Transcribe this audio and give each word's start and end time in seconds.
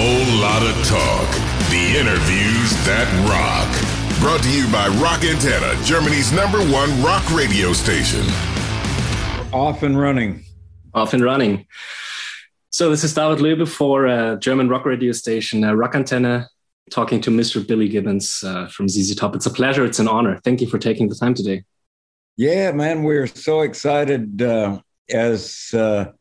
whole 0.00 0.40
lot 0.40 0.62
of 0.62 0.76
talk. 0.86 1.28
The 1.70 1.98
interviews 1.98 2.70
that 2.86 3.08
rock. 3.26 3.66
Brought 4.20 4.42
to 4.44 4.50
you 4.50 4.70
by 4.70 4.86
Rock 5.02 5.22
Antenne, 5.22 5.84
Germany's 5.84 6.30
number 6.30 6.58
one 6.58 7.02
rock 7.02 7.28
radio 7.32 7.72
station. 7.72 8.24
Off 9.52 9.82
and 9.82 9.98
running. 9.98 10.44
Off 10.94 11.14
and 11.14 11.24
running. 11.24 11.66
So 12.70 12.90
this 12.90 13.02
is 13.02 13.12
David 13.12 13.38
Löbe 13.38 13.66
for 13.66 14.06
a 14.06 14.14
uh, 14.14 14.36
German 14.36 14.68
rock 14.68 14.84
radio 14.84 15.10
station, 15.10 15.64
uh, 15.64 15.74
Rock 15.74 15.94
Antenne, 15.94 16.46
talking 16.92 17.20
to 17.22 17.30
Mr. 17.30 17.66
Billy 17.66 17.88
Gibbons 17.88 18.44
uh, 18.44 18.68
from 18.68 18.88
ZZ 18.88 19.16
Top. 19.16 19.34
It's 19.34 19.46
a 19.46 19.50
pleasure. 19.50 19.84
It's 19.84 19.98
an 19.98 20.06
honor. 20.06 20.38
Thank 20.44 20.60
you 20.60 20.68
for 20.68 20.78
taking 20.78 21.08
the 21.08 21.16
time 21.16 21.34
today. 21.34 21.64
Yeah, 22.36 22.70
man, 22.70 23.02
we're 23.02 23.26
so 23.26 23.62
excited 23.62 24.42
uh, 24.42 24.80
as 25.10 25.74
uh, 25.74 26.12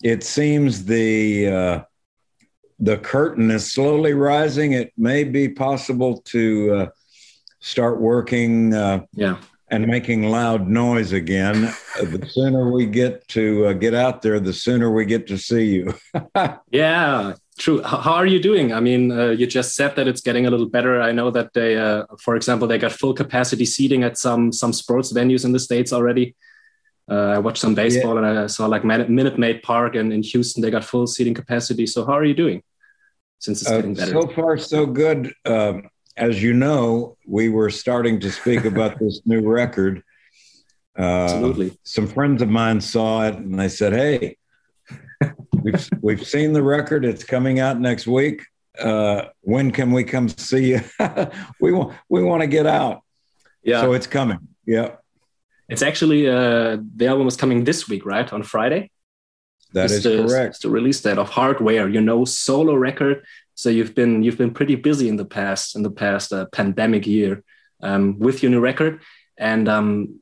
it 0.00 0.22
seems 0.22 0.84
the 0.84 1.48
uh, 1.48 1.82
the 2.78 2.98
curtain 2.98 3.50
is 3.50 3.72
slowly 3.72 4.12
rising. 4.12 4.72
It 4.72 4.92
may 4.96 5.24
be 5.24 5.48
possible 5.48 6.18
to 6.26 6.74
uh, 6.74 6.86
start 7.60 8.00
working, 8.00 8.74
uh, 8.74 9.04
yeah, 9.12 9.38
and 9.68 9.86
making 9.86 10.24
loud 10.24 10.68
noise 10.68 11.12
again. 11.12 11.72
the 11.96 12.28
sooner 12.30 12.70
we 12.70 12.86
get 12.86 13.26
to 13.28 13.66
uh, 13.66 13.72
get 13.72 13.94
out 13.94 14.22
there, 14.22 14.38
the 14.38 14.52
sooner 14.52 14.92
we 14.92 15.04
get 15.04 15.26
to 15.28 15.38
see 15.38 15.66
you. 15.66 15.94
yeah, 16.70 17.34
true. 17.58 17.82
How 17.82 18.14
are 18.14 18.26
you 18.26 18.40
doing? 18.40 18.72
I 18.72 18.80
mean, 18.80 19.10
uh, 19.10 19.30
you 19.30 19.46
just 19.46 19.74
said 19.74 19.96
that 19.96 20.06
it's 20.06 20.20
getting 20.20 20.46
a 20.46 20.50
little 20.50 20.68
better. 20.68 21.00
I 21.00 21.12
know 21.12 21.30
that 21.30 21.52
they, 21.54 21.76
uh, 21.76 22.04
for 22.20 22.36
example, 22.36 22.68
they 22.68 22.78
got 22.78 22.92
full 22.92 23.14
capacity 23.14 23.64
seating 23.64 24.04
at 24.04 24.18
some 24.18 24.52
some 24.52 24.72
sports 24.72 25.12
venues 25.12 25.44
in 25.44 25.52
the 25.52 25.60
states 25.60 25.92
already. 25.92 26.36
Uh, 27.08 27.34
I 27.36 27.38
watched 27.38 27.58
some 27.58 27.74
baseball 27.74 28.14
yeah. 28.14 28.28
and 28.28 28.38
I 28.40 28.46
saw 28.48 28.66
like 28.66 28.84
Minute 28.84 29.38
Maid 29.38 29.62
Park 29.62 29.94
and 29.94 30.12
in 30.12 30.22
Houston 30.24 30.60
they 30.60 30.70
got 30.70 30.84
full 30.84 31.06
seating 31.06 31.34
capacity. 31.34 31.86
So 31.86 32.04
how 32.04 32.14
are 32.14 32.24
you 32.24 32.34
doing 32.34 32.62
since 33.38 33.62
it's 33.62 33.70
uh, 33.70 33.76
getting 33.76 33.94
better? 33.94 34.12
So 34.12 34.28
far, 34.28 34.58
so 34.58 34.86
good. 34.86 35.32
Um, 35.44 35.88
as 36.16 36.42
you 36.42 36.54
know, 36.54 37.16
we 37.26 37.48
were 37.48 37.70
starting 37.70 38.20
to 38.20 38.30
speak 38.30 38.64
about 38.72 38.98
this 38.98 39.20
new 39.24 39.46
record. 39.46 40.02
Uh, 40.98 41.02
Absolutely. 41.02 41.78
Some 41.82 42.06
friends 42.06 42.40
of 42.42 42.48
mine 42.48 42.80
saw 42.80 43.26
it 43.26 43.34
and 43.34 43.58
they 43.58 43.68
said, 43.68 43.92
"Hey, 43.92 44.36
we've 45.62 45.88
we've 46.00 46.26
seen 46.26 46.52
the 46.52 46.62
record. 46.62 47.04
It's 47.04 47.24
coming 47.24 47.60
out 47.60 47.80
next 47.80 48.06
week. 48.06 48.42
Uh, 48.78 49.26
when 49.40 49.70
can 49.70 49.90
we 49.92 50.04
come 50.04 50.28
see 50.28 50.70
you? 50.70 50.80
we 51.60 51.72
want 51.72 51.96
we 52.08 52.22
want 52.22 52.42
to 52.42 52.46
get 52.46 52.66
out. 52.66 53.02
Yeah. 53.62 53.80
So 53.80 53.92
it's 53.92 54.06
coming. 54.06 54.38
Yeah. 54.64 54.96
It's 55.68 55.82
actually 55.82 56.28
uh, 56.28 56.78
the 56.94 57.08
album 57.08 57.26
is 57.26 57.36
coming 57.36 57.64
this 57.64 57.88
week, 57.88 58.06
right? 58.06 58.32
On 58.32 58.42
Friday. 58.42 58.90
That 59.76 59.90
is 59.90 60.04
the, 60.04 60.26
correct. 60.26 60.62
To 60.62 60.70
release 60.70 61.00
that 61.02 61.18
of 61.18 61.28
Hardware, 61.28 61.86
you 61.86 62.00
know, 62.00 62.24
solo 62.24 62.74
record. 62.74 63.24
So 63.54 63.68
you've 63.68 63.94
been 63.94 64.22
you've 64.22 64.38
been 64.38 64.54
pretty 64.54 64.74
busy 64.74 65.08
in 65.08 65.16
the 65.16 65.24
past 65.26 65.76
in 65.76 65.82
the 65.82 65.90
past 65.90 66.32
uh, 66.32 66.46
pandemic 66.46 67.06
year 67.06 67.44
um, 67.82 68.18
with 68.18 68.42
your 68.42 68.50
new 68.50 68.60
record, 68.60 69.02
and 69.36 69.68
um, 69.68 70.20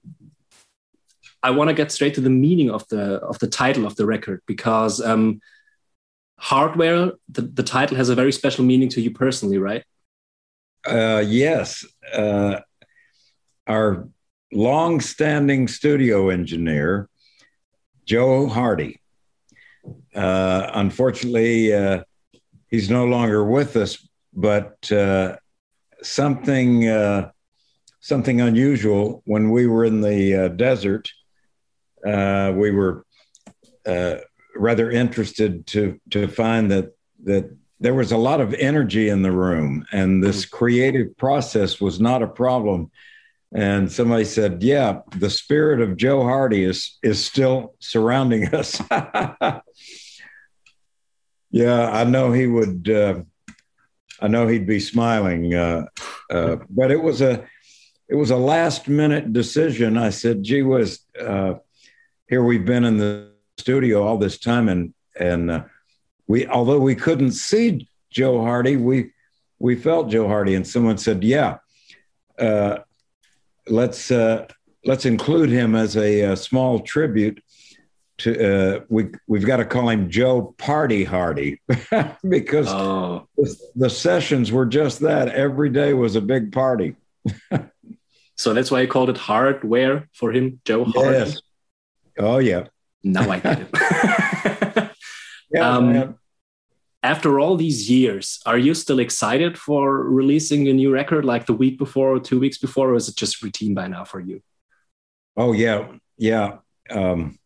I 1.41 1.51
want 1.51 1.69
to 1.69 1.75
get 1.75 1.93
straight 1.93 2.15
to 2.15 2.21
the 2.21 2.31
meaning 2.31 2.69
of 2.71 2.83
the 2.89 3.21
of 3.31 3.39
the 3.39 3.47
title 3.47 3.87
of 3.87 3.95
the 3.95 4.07
record 4.07 4.43
because 4.47 5.01
um, 5.01 5.41
Hardware, 6.37 7.13
the, 7.29 7.43
the 7.43 7.63
title 7.63 7.97
has 7.97 8.09
a 8.09 8.15
very 8.15 8.33
special 8.33 8.65
meaning 8.65 8.89
to 8.91 9.01
you 9.01 9.13
personally, 9.13 9.59
right? 9.59 9.85
Uh, 10.85 11.23
yes. 11.25 11.87
Uh, 12.13 12.61
our 13.67 14.09
long-standing 14.53 15.69
studio 15.69 16.29
engineer, 16.29 17.09
Joe 18.05 18.49
Hardy. 18.49 19.01
Uh, 20.15 20.71
unfortunately, 20.75 21.73
uh, 21.73 22.03
he's 22.69 22.91
no 22.91 23.05
longer 23.05 23.45
with 23.45 23.77
us, 23.77 24.07
but 24.33 24.91
uh, 24.93 25.37
something 26.03 26.89
uh, 26.89 27.31
something 28.01 28.41
unusual 28.41 29.23
when 29.27 29.51
we 29.51 29.67
were 29.67 29.85
in 29.85 30.01
the 30.01 30.35
uh, 30.35 30.49
desert. 30.49 31.11
Uh, 32.07 32.53
we 32.55 32.71
were 32.71 33.05
rather 34.57 34.91
interested 34.91 35.67
to 35.67 36.01
to 36.11 36.29
find 36.29 36.71
that 36.71 36.95
that 37.25 37.51
there 37.81 37.95
was 37.95 38.13
a 38.13 38.17
lot 38.17 38.41
of 38.41 38.55
energy 38.55 39.09
in 39.09 39.23
the 39.23 39.33
room, 39.33 39.85
and 39.93 40.23
this 40.23 40.47
creative 40.47 41.17
process 41.17 41.81
was 41.81 42.01
not 42.01 42.23
a 42.23 42.29
problem 42.29 42.91
and 43.55 43.91
somebody 43.91 44.25
said, 44.25 44.63
"Yeah, 44.65 45.01
the 45.17 45.31
spirit 45.31 45.81
of 45.81 45.97
Joe 45.97 46.25
Hardy 46.25 46.65
is 46.65 46.99
is 47.03 47.25
still 47.25 47.77
surrounding 47.79 48.49
us." 48.55 48.83
yeah, 51.51 51.89
I 51.91 52.05
know 52.05 52.33
he 52.33 52.49
would. 52.49 52.91
Uh, 52.91 53.23
I 54.21 54.27
know 54.27 54.49
he'd 54.49 54.67
be 54.67 54.81
smiling, 54.81 55.55
uh, 55.55 55.87
uh, 56.31 56.57
but 56.69 56.91
it 56.91 57.01
was 57.01 57.21
a 57.23 57.47
it 58.09 58.17
was 58.17 58.31
a 58.31 58.37
last 58.37 58.89
minute 58.89 59.33
decision. 59.33 59.97
I 59.97 60.11
said, 60.11 60.43
"Gee 60.43 60.63
whiz, 60.63 61.01
uh, 61.21 61.55
here 62.29 62.43
we've 62.43 62.67
been 62.67 62.85
in 62.85 62.97
the 62.97 63.31
studio 63.57 64.03
all 64.03 64.19
this 64.19 64.39
time, 64.39 64.69
and 64.69 64.93
and 65.19 65.51
uh, 65.51 65.65
we 66.27 66.49
although 66.49 66.81
we 66.81 66.97
couldn't 66.97 67.33
see 67.33 67.89
Joe 68.11 68.43
Hardy, 68.43 68.77
we 68.77 69.13
we 69.61 69.77
felt 69.77 70.11
Joe 70.11 70.27
Hardy." 70.27 70.57
And 70.57 70.67
someone 70.67 70.99
said, 70.99 71.23
"Yeah." 71.23 71.59
Uh, 73.69 73.73
let's 73.73 74.11
uh, 74.11 74.47
let's 74.85 75.07
include 75.07 75.51
him 75.51 75.75
as 75.75 75.97
a, 75.97 76.21
a 76.21 76.37
small 76.37 76.81
tribute 76.81 77.43
to 78.19 78.77
uh, 78.77 78.81
we 78.89 79.07
we've 79.27 79.47
got 79.47 79.57
to 79.57 79.65
call 79.65 79.89
him 79.89 80.09
Joe 80.09 80.55
Party 80.59 81.05
Hardy 81.05 81.61
because 82.29 82.69
oh. 82.69 83.27
the, 83.37 83.57
the, 83.75 83.91
sessions 83.91 84.53
were 84.53 84.67
just 84.67 85.01
that. 85.01 85.29
Every 85.29 85.69
day 85.71 85.95
was 85.95 86.15
a 86.15 86.21
big 86.21 86.53
party. 86.53 86.95
so 88.37 88.55
that's 88.55 88.71
why 88.71 88.83
I 88.83 88.87
called 88.87 89.11
it 89.11 89.17
hardware 89.17 90.09
for 90.13 90.33
him, 90.33 90.61
Joe 90.65 90.85
Hardy. 90.85 91.19
Yes. 91.19 91.43
Oh 92.19 92.39
yeah. 92.39 92.69
Now 93.03 93.29
I 93.29 93.41
get 93.41 93.61
it. 93.61 93.69
yeah, 95.51 95.69
um, 95.69 96.19
after 97.05 97.39
all 97.39 97.55
these 97.55 97.91
years, 97.91 98.41
are 98.47 98.57
you 98.57 98.73
still 98.73 98.99
excited 98.99 99.59
for 99.59 100.03
releasing 100.03 100.67
a 100.69 100.73
new 100.73 100.91
record 100.91 101.25
like 101.25 101.45
the 101.45 101.53
week 101.53 101.79
before 101.79 102.15
or 102.15 102.19
two 102.19 102.41
weeks 102.41 102.57
before, 102.57 102.91
or 102.91 102.95
is 102.95 103.09
it 103.09 103.15
just 103.15 103.43
routine 103.43 103.75
by 103.75 103.87
now 103.87 104.05
for 104.05 104.21
you? 104.21 104.41
Oh 105.37 105.53
yeah, 105.53 105.89
yeah. 106.17 106.59
Um, 106.91 107.39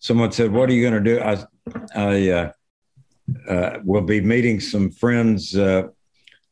someone 0.00 0.32
said, 0.32 0.50
"What 0.50 0.68
are 0.68 0.72
you 0.72 0.82
going 0.82 1.04
to 1.04 1.10
do?" 1.14 1.20
I, 1.20 1.44
I 1.94 2.28
uh, 2.30 2.52
uh, 3.48 3.78
will 3.84 4.02
be 4.02 4.20
meeting 4.20 4.58
some 4.58 4.90
friends 4.90 5.56
uh, 5.56 5.84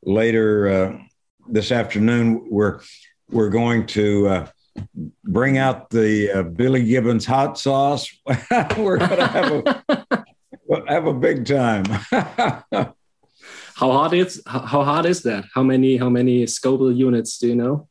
later 0.04 0.68
uh, 0.68 0.98
this 1.48 1.72
afternoon. 1.72 2.46
We're 2.48 2.80
we're 3.28 3.50
going 3.50 3.86
to 3.88 4.28
uh, 4.28 4.46
bring 5.24 5.58
out 5.58 5.90
the 5.90 6.30
uh, 6.30 6.42
Billy 6.44 6.84
Gibbons 6.84 7.26
hot 7.26 7.58
sauce. 7.58 8.06
we're 8.76 8.98
going 8.98 9.16
to 9.16 9.26
have 9.26 9.52
a 9.88 10.01
have 10.88 11.06
a 11.06 11.14
big 11.14 11.46
time. 11.46 11.84
how 12.14 12.94
hard 13.74 14.12
is 14.14 14.42
how 14.46 14.84
hard 14.84 15.06
is 15.06 15.22
that? 15.22 15.44
How 15.54 15.62
many 15.62 15.96
how 15.96 16.08
many 16.08 16.46
Scoville 16.46 16.92
units 16.92 17.38
do 17.38 17.48
you 17.48 17.56
know? 17.56 17.88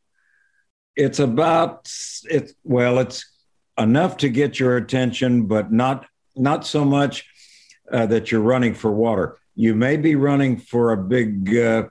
It's 0.95 1.19
about 1.19 1.91
it's 2.25 2.53
well, 2.63 2.99
it's 2.99 3.25
enough 3.77 4.17
to 4.17 4.29
get 4.29 4.59
your 4.59 4.77
attention, 4.77 5.47
but 5.47 5.71
not 5.71 6.05
not 6.35 6.65
so 6.65 6.85
much 6.85 7.25
uh, 7.91 8.05
that 8.07 8.31
you're 8.31 8.41
running 8.41 8.73
for 8.73 8.91
water. 8.91 9.37
You 9.55 9.75
may 9.75 9.97
be 9.97 10.15
running 10.15 10.57
for 10.57 10.91
a 10.91 10.97
big 10.97 11.55
uh, 11.55 11.89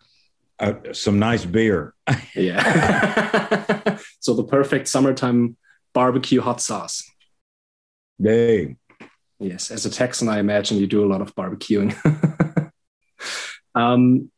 uh, 0.59 0.75
some 0.93 1.19
nice 1.19 1.45
beer. 1.45 1.95
yeah. 2.35 3.99
so 4.21 4.35
the 4.35 4.45
perfect 4.45 4.89
summertime 4.89 5.57
barbecue 5.95 6.41
hot 6.41 6.61
sauce. 6.61 7.11
Hey, 8.23 8.77
Yes, 9.41 9.71
as 9.71 9.87
a 9.87 9.91
Texan, 9.91 10.29
I 10.29 10.39
imagine 10.39 10.77
you 10.77 10.87
do 10.87 11.03
a 11.03 11.09
lot 11.09 11.23
of 11.23 11.35
barbecuing. 11.35 11.97
um, 13.75 14.31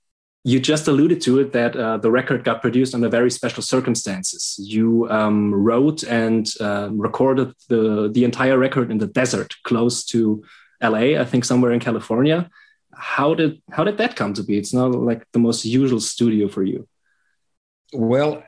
you 0.44 0.60
just 0.60 0.86
alluded 0.86 1.20
to 1.22 1.40
it 1.40 1.52
that 1.52 1.74
uh, 1.74 1.96
the 1.96 2.10
record 2.10 2.44
got 2.44 2.62
produced 2.62 2.94
under 2.94 3.08
very 3.08 3.30
special 3.30 3.64
circumstances. 3.64 4.56
You 4.60 5.08
um, 5.10 5.52
wrote 5.52 6.04
and 6.04 6.48
uh, 6.60 6.88
recorded 6.92 7.52
the 7.68 8.10
the 8.12 8.24
entire 8.24 8.56
record 8.56 8.90
in 8.92 8.98
the 8.98 9.08
desert, 9.08 9.54
close 9.64 10.04
to 10.06 10.44
LA, 10.80 11.18
I 11.20 11.24
think 11.24 11.44
somewhere 11.44 11.72
in 11.72 11.80
California. 11.80 12.48
How 12.94 13.34
did 13.34 13.60
how 13.72 13.82
did 13.82 13.98
that 13.98 14.14
come 14.14 14.34
to 14.34 14.44
be? 14.44 14.56
It's 14.56 14.74
not 14.74 14.92
like 14.92 15.26
the 15.32 15.40
most 15.40 15.64
usual 15.64 16.00
studio 16.00 16.48
for 16.48 16.62
you. 16.62 16.88
Well, 17.92 18.44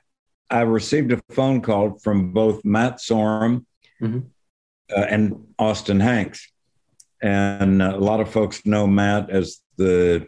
I 0.50 0.60
received 0.60 1.12
a 1.12 1.20
phone 1.30 1.62
call 1.62 1.98
from 1.98 2.32
both 2.32 2.64
Matt 2.64 3.00
Sorum 3.00 3.66
mm 4.00 4.12
-hmm 4.12 4.33
and 4.96 5.46
Austin 5.58 6.00
Hanks. 6.00 6.50
And 7.22 7.82
a 7.82 7.96
lot 7.96 8.20
of 8.20 8.30
folks 8.30 8.66
know 8.66 8.86
Matt 8.86 9.30
as 9.30 9.60
the 9.76 10.26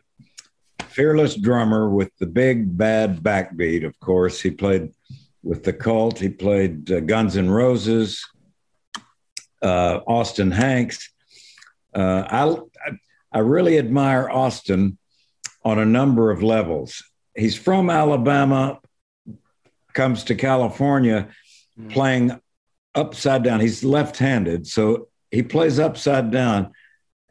fearless 0.89 1.35
drummer 1.37 1.91
with 1.91 2.11
the 2.19 2.27
big 2.27 2.77
bad 2.77 3.21
backbeat. 3.23 3.85
Of 3.85 3.99
course, 4.01 4.41
he 4.41 4.51
played 4.51 4.93
with 5.43 5.63
the 5.63 5.73
Cult. 5.73 6.19
He 6.19 6.29
played 6.29 6.91
uh, 6.91 7.01
Guns 7.01 7.37
N' 7.37 7.51
Roses. 7.51 8.25
Uh, 9.63 10.01
Austin 10.07 10.51
Hanks. 10.51 11.11
Uh, 11.95 12.25
I 12.31 12.57
I 13.33 13.41
really 13.41 13.79
admire 13.79 14.29
Austin 14.31 14.99
on 15.65 15.79
a 15.79 15.85
number 15.85 16.31
of 16.31 16.43
levels. 16.43 17.03
He's 17.35 17.57
from 17.57 17.91
Alabama, 17.91 18.81
comes 19.93 20.25
to 20.25 20.35
California 20.35 21.29
mm. 21.79 21.91
playing 21.91 22.41
upside 22.96 23.44
down. 23.44 23.60
He's 23.60 23.84
left 23.84 24.16
handed, 24.16 24.66
so 24.66 25.08
he 25.31 25.43
plays 25.43 25.78
upside 25.78 26.31
down, 26.31 26.72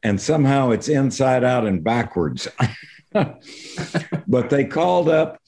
and 0.03 0.21
somehow 0.21 0.71
it's 0.71 0.87
inside 0.87 1.43
out 1.43 1.65
and 1.65 1.83
backwards. 1.83 2.47
but 3.11 4.49
they 4.49 4.65
called 4.65 5.09
up 5.09 5.39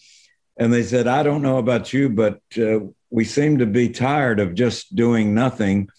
and 0.57 0.73
they 0.73 0.83
said, 0.83 1.07
I 1.07 1.23
don't 1.23 1.41
know 1.41 1.57
about 1.57 1.93
you, 1.93 2.09
but 2.09 2.41
uh, 2.57 2.79
we 3.09 3.23
seem 3.23 3.59
to 3.59 3.65
be 3.65 3.89
tired 3.89 4.39
of 4.39 4.55
just 4.55 4.95
doing 4.95 5.33
nothing. 5.33 5.89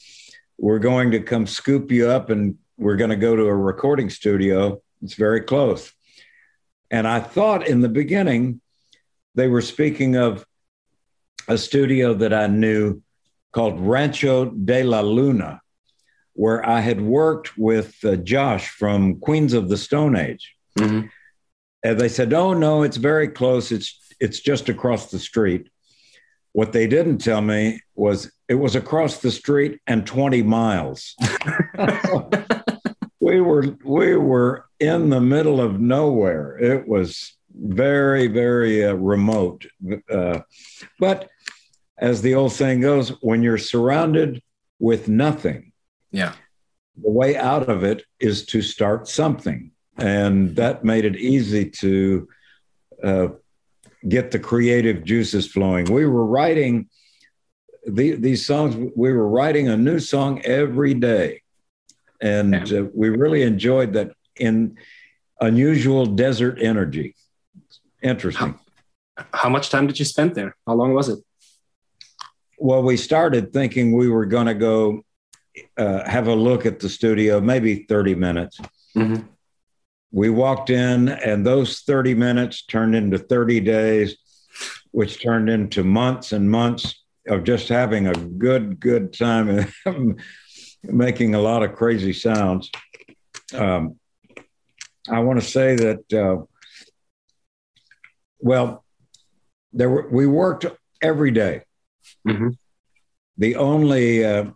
We're 0.59 0.81
going 0.81 1.13
to 1.13 1.21
come 1.21 1.47
scoop 1.47 1.91
you 1.91 2.09
up 2.09 2.31
and 2.31 2.57
we're 2.77 2.97
going 2.97 3.11
to 3.11 3.17
go 3.17 3.37
to 3.37 3.45
a 3.45 3.55
recording 3.55 4.11
studio. 4.11 4.83
It's 5.03 5.15
very 5.15 5.43
close. 5.43 5.93
And 6.91 7.07
I 7.07 7.21
thought 7.21 7.67
in 7.67 7.81
the 7.81 7.89
beginning 7.89 8.61
they 9.35 9.47
were 9.47 9.63
speaking 9.63 10.17
of 10.17 10.45
a 11.47 11.57
studio 11.57 12.15
that 12.15 12.33
I 12.33 12.47
knew 12.47 13.03
called 13.53 13.81
Rancho 13.81 14.47
de 14.47 14.83
la 14.83 15.01
Luna, 15.01 15.61
where 16.35 16.67
I 16.67 16.81
had 16.81 17.01
worked 17.01 17.57
with 17.57 17.97
uh, 18.05 18.17
Josh 18.17 18.69
from 18.69 19.21
Queens 19.21 19.53
of 19.53 19.69
the 19.69 19.77
Stone 19.77 20.17
Age. 20.17 20.55
Mm-hmm. 20.79 21.07
And 21.85 22.01
they 22.01 22.09
said, 22.09 22.33
"Oh 22.33 22.55
no, 22.55 22.83
it's 22.83 22.97
very 22.97 23.29
close. 23.29 23.73
It's 23.73 23.99
it's 24.21 24.41
just 24.41 24.69
across 24.69 25.11
the 25.11 25.19
street." 25.19 25.69
What 26.53 26.73
they 26.73 26.87
didn't 26.87 27.19
tell 27.19 27.41
me 27.41 27.83
was 27.95 28.33
it 28.49 28.55
was 28.55 28.75
across 28.75 29.19
the 29.19 29.31
street 29.31 29.81
and 29.87 30.07
20 30.07 30.43
miles. 30.43 31.15
we 33.21 33.41
were 33.41 33.77
we 33.85 34.17
were 34.17 34.67
in 34.81 35.11
the 35.11 35.21
middle 35.21 35.61
of 35.61 35.81
nowhere. 35.81 36.59
It 36.59 36.89
was 36.89 37.37
very 37.55 38.27
very 38.27 38.85
uh, 38.85 38.95
remote. 38.95 39.67
Uh, 40.11 40.41
but 40.99 41.29
as 42.01 42.23
the 42.23 42.35
old 42.35 42.53
saying 42.53 42.81
goes, 42.81 43.11
when 43.21 43.43
you're 43.43 43.59
surrounded 43.59 44.43
with 44.79 45.09
nothing, 45.09 45.73
yeah, 46.11 46.33
the 46.97 47.11
way 47.11 47.37
out 47.37 47.69
of 47.69 47.85
it 47.85 48.05
is 48.21 48.47
to 48.47 48.63
start 48.63 49.09
something, 49.09 49.73
and 49.97 50.57
that 50.57 50.85
made 50.85 51.05
it 51.05 51.17
easy 51.17 51.69
to 51.71 52.29
uh, 53.03 53.29
get 54.09 54.31
the 54.31 54.39
creative 54.39 55.05
juices 55.05 55.47
flowing. 55.47 55.85
We 55.87 56.07
were 56.07 56.25
writing 56.25 56.89
the, 57.87 58.13
these 58.13 58.47
songs. 58.47 58.77
We 58.97 59.13
were 59.13 59.29
writing 59.29 59.69
a 59.69 59.77
new 59.77 59.99
song 59.99 60.41
every 60.45 60.95
day, 60.95 61.43
and 62.21 62.73
uh, 62.73 62.85
we 62.95 63.09
really 63.11 63.43
enjoyed 63.43 63.93
that 63.95 64.13
in 64.37 64.77
unusual 65.41 66.07
desert 66.07 66.59
energy. 66.61 67.15
Interesting. 68.03 68.59
How, 69.17 69.25
how 69.33 69.49
much 69.49 69.71
time 69.71 69.87
did 69.87 69.99
you 69.99 70.05
spend 70.05 70.35
there? 70.35 70.57
How 70.67 70.75
long 70.75 70.95
was 70.95 71.09
it? 71.09 71.19
Well, 72.61 72.83
we 72.83 72.97
started 72.97 73.53
thinking 73.53 73.93
we 73.93 74.09
were 74.09 74.27
going 74.27 74.47
to 74.47 74.55
go 74.55 75.05
uh, 75.77 76.09
have 76.09 76.29
a 76.29 76.35
look 76.35 76.67
at 76.67 76.81
the 76.81 76.89
studio, 76.89 77.41
maybe 77.41 77.85
30 77.89 78.15
minutes. 78.15 78.59
Mm-hmm. 78.97 79.27
We 80.11 80.31
walked 80.31 80.71
in, 80.71 81.09
and 81.09 81.47
those 81.47 81.81
30 81.81 82.15
minutes 82.15 82.65
turned 82.65 82.95
into 82.95 83.19
30 83.19 83.61
days, 83.61 84.17
which 84.91 85.23
turned 85.23 85.49
into 85.49 85.85
months 85.85 86.33
and 86.33 86.51
months 86.51 87.05
of 87.29 87.45
just 87.45 87.69
having 87.69 88.07
a 88.07 88.15
good, 88.15 88.81
good 88.81 89.13
time 89.13 89.67
and 89.85 90.21
making 90.83 91.35
a 91.35 91.41
lot 91.41 91.63
of 91.63 91.75
crazy 91.75 92.13
sounds. 92.13 92.71
Um, 93.55 93.97
I 95.09 95.21
want 95.21 95.41
to 95.41 95.47
say 95.47 95.77
that, 95.77 96.13
uh, 96.13 96.45
well, 98.41 98.85
there 99.73 99.91
were, 99.91 100.09
we 100.09 100.27
worked 100.27 100.67
every 101.03 101.31
day. 101.31 101.63
Mm-hmm. 102.27 102.49
The 103.39 103.57
only 103.57 104.25
uh, 104.25 104.47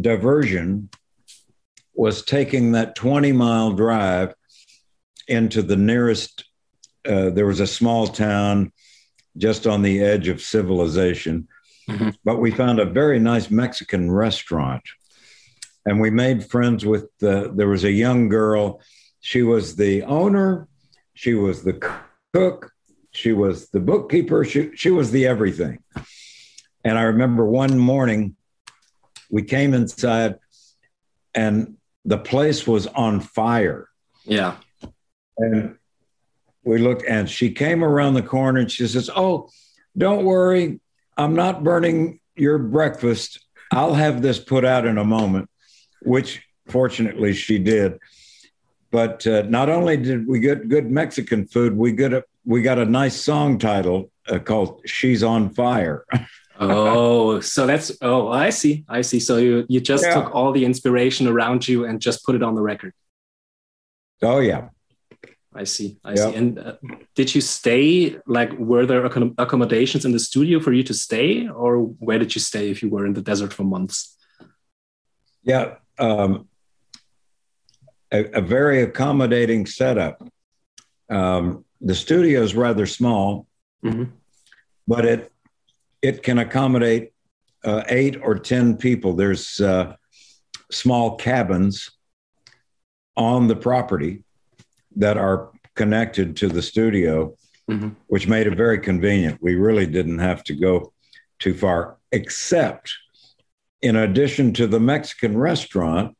diversion 0.00 0.90
was 1.94 2.22
taking 2.24 2.72
that 2.72 2.94
20 2.94 3.32
mile 3.32 3.72
drive 3.72 4.34
into 5.28 5.62
the 5.62 5.76
nearest, 5.76 6.44
uh, 7.08 7.30
there 7.30 7.46
was 7.46 7.60
a 7.60 7.66
small 7.66 8.06
town 8.06 8.72
just 9.36 9.66
on 9.66 9.82
the 9.82 10.02
edge 10.02 10.28
of 10.28 10.40
civilization. 10.40 11.48
Mm-hmm. 11.88 12.10
But 12.24 12.40
we 12.40 12.50
found 12.50 12.80
a 12.80 12.84
very 12.84 13.18
nice 13.18 13.50
Mexican 13.50 14.10
restaurant. 14.10 14.82
And 15.84 16.00
we 16.00 16.10
made 16.10 16.44
friends 16.44 16.84
with 16.84 17.06
the, 17.18 17.52
there 17.54 17.68
was 17.68 17.84
a 17.84 17.90
young 17.90 18.28
girl. 18.28 18.80
She 19.20 19.42
was 19.42 19.76
the 19.76 20.02
owner, 20.02 20.68
she 21.14 21.34
was 21.34 21.62
the 21.62 21.80
cook, 22.32 22.72
she 23.12 23.32
was 23.32 23.70
the 23.70 23.80
bookkeeper, 23.80 24.44
she, 24.44 24.70
she 24.74 24.90
was 24.90 25.10
the 25.10 25.26
everything. 25.26 25.78
And 26.86 26.96
I 26.96 27.02
remember 27.02 27.44
one 27.44 27.76
morning 27.76 28.36
we 29.28 29.42
came 29.42 29.74
inside 29.74 30.36
and 31.34 31.78
the 32.04 32.16
place 32.16 32.64
was 32.64 32.86
on 32.86 33.18
fire. 33.18 33.88
Yeah. 34.24 34.58
And 35.36 35.78
we 36.62 36.78
looked 36.78 37.02
and 37.04 37.28
she 37.28 37.50
came 37.50 37.82
around 37.82 38.14
the 38.14 38.22
corner 38.22 38.60
and 38.60 38.70
she 38.70 38.86
says, 38.86 39.10
Oh, 39.16 39.48
don't 39.98 40.24
worry. 40.24 40.78
I'm 41.16 41.34
not 41.34 41.64
burning 41.64 42.20
your 42.36 42.56
breakfast. 42.58 43.44
I'll 43.72 43.94
have 43.94 44.22
this 44.22 44.38
put 44.38 44.64
out 44.64 44.86
in 44.86 44.96
a 44.96 45.04
moment, 45.04 45.50
which 46.02 46.40
fortunately 46.68 47.34
she 47.34 47.58
did. 47.58 47.98
But 48.92 49.26
uh, 49.26 49.42
not 49.42 49.68
only 49.68 49.96
did 49.96 50.28
we 50.28 50.38
get 50.38 50.68
good 50.68 50.88
Mexican 50.88 51.48
food, 51.48 51.76
we 51.76 51.90
got 51.90 52.12
a, 52.12 52.24
we 52.44 52.62
got 52.62 52.78
a 52.78 52.84
nice 52.84 53.20
song 53.20 53.58
title 53.58 54.12
uh, 54.28 54.38
called 54.38 54.82
"She's 54.86 55.24
on 55.24 55.50
Fire." 55.50 56.04
oh, 56.58 57.40
so 57.40 57.66
that's 57.66 57.92
oh, 58.02 58.28
I 58.28 58.50
see, 58.50 58.84
I 58.88 59.02
see. 59.02 59.20
So 59.20 59.36
you 59.36 59.66
you 59.68 59.80
just 59.80 60.04
yeah. 60.04 60.14
took 60.14 60.34
all 60.34 60.52
the 60.52 60.64
inspiration 60.64 61.26
around 61.26 61.66
you 61.68 61.84
and 61.84 62.00
just 62.00 62.24
put 62.24 62.34
it 62.34 62.42
on 62.42 62.54
the 62.54 62.62
record. 62.62 62.92
Oh 64.22 64.40
yeah, 64.40 64.68
I 65.54 65.64
see, 65.64 65.98
I 66.04 66.10
yep. 66.10 66.18
see. 66.18 66.34
And 66.34 66.58
uh, 66.58 66.74
did 67.14 67.34
you 67.34 67.40
stay? 67.40 68.16
Like, 68.26 68.52
were 68.52 68.86
there 68.86 69.04
accommodations 69.04 70.04
in 70.04 70.12
the 70.12 70.18
studio 70.18 70.60
for 70.60 70.72
you 70.72 70.82
to 70.84 70.94
stay, 70.94 71.48
or 71.48 71.78
where 71.78 72.18
did 72.18 72.34
you 72.34 72.40
stay 72.40 72.70
if 72.70 72.82
you 72.82 72.90
were 72.90 73.06
in 73.06 73.14
the 73.14 73.22
desert 73.22 73.52
for 73.52 73.64
months? 73.64 74.16
Yeah, 75.42 75.76
um, 75.98 76.48
a, 78.12 78.24
a, 78.38 78.40
very 78.40 78.82
accommodating 78.82 79.64
setup. 79.66 80.26
Um, 81.08 81.64
the 81.80 81.94
studio 81.94 82.42
is 82.42 82.54
rather 82.54 82.84
small, 82.84 83.46
mm-hmm. 83.84 84.10
but 84.88 85.04
it 85.04 85.32
it 86.06 86.22
can 86.22 86.38
accommodate 86.38 87.12
uh, 87.64 87.82
eight 87.88 88.16
or 88.22 88.38
10 88.38 88.76
people. 88.76 89.14
There's 89.14 89.60
uh, 89.60 89.96
small 90.70 91.16
cabins 91.16 91.90
on 93.16 93.48
the 93.48 93.56
property 93.56 94.22
that 94.94 95.16
are 95.16 95.50
connected 95.74 96.36
to 96.36 96.48
the 96.48 96.62
studio, 96.62 97.34
mm-hmm. 97.68 97.88
which 98.06 98.28
made 98.28 98.46
it 98.46 98.56
very 98.56 98.78
convenient. 98.78 99.42
We 99.42 99.56
really 99.56 99.84
didn't 99.84 100.20
have 100.20 100.44
to 100.44 100.54
go 100.54 100.92
too 101.40 101.54
far, 101.54 101.96
except 102.12 102.94
in 103.82 103.96
addition 103.96 104.52
to 104.54 104.68
the 104.68 104.80
Mexican 104.80 105.36
restaurant, 105.36 106.16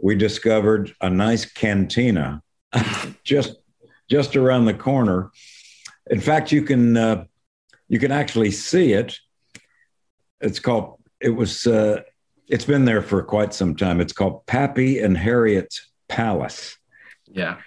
we 0.00 0.14
discovered 0.14 0.94
a 1.02 1.10
nice 1.10 1.44
cantina 1.44 2.42
just 3.24 3.56
just 4.10 4.34
around 4.34 4.64
the 4.64 4.74
corner. 4.74 5.30
In 6.10 6.20
fact, 6.20 6.52
you 6.52 6.62
can 6.62 6.96
uh, 6.96 7.24
you 7.92 7.98
can 7.98 8.10
actually 8.10 8.50
see 8.50 8.94
it. 8.94 9.18
It's 10.40 10.58
called, 10.58 10.98
it 11.20 11.28
was, 11.28 11.66
uh, 11.66 12.00
it's 12.48 12.64
been 12.64 12.86
there 12.86 13.02
for 13.02 13.22
quite 13.22 13.52
some 13.52 13.76
time. 13.76 14.00
It's 14.00 14.14
called 14.14 14.46
Pappy 14.46 15.00
and 15.00 15.14
Harriet's 15.14 15.90
Palace. 16.08 16.78
Yeah. 17.30 17.58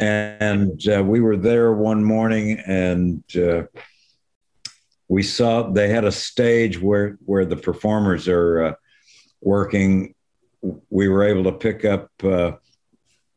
And 0.00 0.82
uh, 0.88 1.04
we 1.04 1.20
were 1.20 1.36
there 1.36 1.72
one 1.72 2.02
morning 2.02 2.58
and 2.66 3.22
uh, 3.36 3.62
we 5.06 5.22
saw 5.22 5.70
they 5.70 5.88
had 5.88 6.04
a 6.04 6.10
stage 6.10 6.80
where, 6.80 7.16
where 7.24 7.44
the 7.44 7.56
performers 7.56 8.26
are 8.26 8.64
uh, 8.64 8.74
working. 9.40 10.16
We 10.90 11.06
were 11.06 11.22
able 11.22 11.44
to 11.44 11.52
pick 11.52 11.84
up 11.84 12.10
uh, 12.24 12.52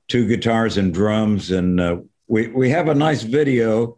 two 0.08 0.28
guitars 0.28 0.78
and 0.78 0.94
drums, 0.94 1.52
and 1.52 1.80
uh, 1.80 1.98
we, 2.28 2.48
we 2.48 2.72
have 2.72 2.90
a 2.90 2.96
nice 2.96 3.24
video 3.24 3.98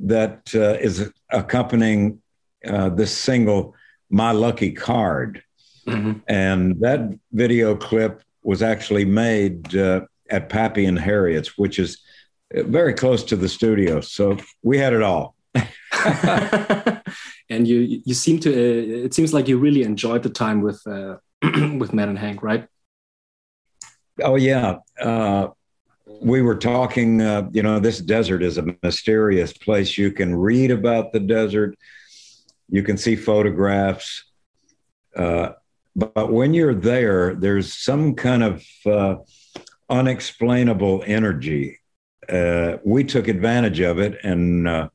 that 0.00 0.50
uh, 0.54 0.78
is 0.80 1.10
accompanying 1.32 2.20
uh, 2.66 2.90
this 2.90 3.16
single, 3.16 3.74
My 4.10 4.32
Lucky 4.32 4.72
Card. 4.72 5.42
Mm-hmm. 5.86 6.20
And 6.28 6.80
that 6.80 7.18
video 7.32 7.74
clip 7.74 8.22
was 8.42 8.62
actually 8.62 9.04
made 9.04 9.74
uh, 9.76 10.02
at 10.30 10.48
Pappy 10.48 10.84
and 10.84 10.98
Harriet's, 10.98 11.58
which 11.58 11.78
is 11.78 11.98
very 12.52 12.94
close 12.94 13.24
to 13.24 13.36
the 13.36 13.48
studio. 13.48 14.00
So 14.00 14.36
we 14.62 14.78
had 14.78 14.92
it 14.92 15.02
all. 15.02 15.34
and 17.50 17.66
you 17.66 18.02
you 18.04 18.14
seem 18.14 18.38
to 18.40 18.50
uh, 18.50 19.04
it 19.04 19.14
seems 19.14 19.34
like 19.34 19.48
you 19.48 19.58
really 19.58 19.82
enjoyed 19.82 20.22
the 20.22 20.30
time 20.30 20.62
with 20.62 20.80
uh, 20.86 21.16
with 21.78 21.92
Matt 21.92 22.08
and 22.08 22.18
Hank, 22.18 22.42
right? 22.42 22.66
Oh 24.22 24.36
yeah. 24.36 24.76
Uh, 25.00 25.48
we 26.20 26.42
were 26.42 26.56
talking. 26.56 27.20
Uh, 27.20 27.48
you 27.52 27.62
know, 27.62 27.78
this 27.78 27.98
desert 27.98 28.42
is 28.42 28.58
a 28.58 28.74
mysterious 28.82 29.52
place. 29.52 29.96
You 29.96 30.12
can 30.12 30.34
read 30.34 30.70
about 30.70 31.12
the 31.12 31.20
desert. 31.20 31.76
You 32.68 32.82
can 32.82 32.96
see 32.96 33.16
photographs. 33.16 34.24
Uh, 35.16 35.50
but 35.96 36.32
when 36.32 36.54
you're 36.54 36.74
there, 36.74 37.34
there's 37.34 37.74
some 37.74 38.14
kind 38.14 38.42
of 38.42 38.64
uh, 38.86 39.16
unexplainable 39.88 41.02
energy. 41.06 41.80
Uh, 42.28 42.76
we 42.84 43.02
took 43.02 43.26
advantage 43.26 43.80
of 43.80 43.98
it, 43.98 44.18
and 44.22 44.68
uh, 44.68 44.88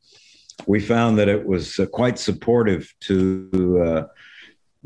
we 0.68 0.80
found 0.80 1.18
that 1.18 1.28
it 1.28 1.46
was 1.46 1.80
uh, 1.80 1.86
quite 1.88 2.18
supportive 2.18 2.94
to 3.02 4.08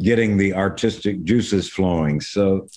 getting 0.01 0.37
the 0.37 0.53
artistic 0.53 1.23
juices 1.23 1.69
flowing. 1.69 2.21
So 2.21 2.67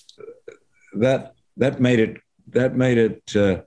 that 0.95 1.33
that 1.57 1.79
made 1.79 1.99
it 1.99 2.22
that 2.49 2.75
made 2.75 2.97
it 2.97 3.35
uh, 3.35 3.61